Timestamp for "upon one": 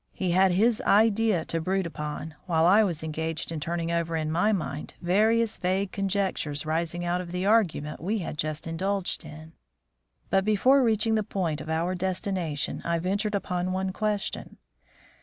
13.35-13.91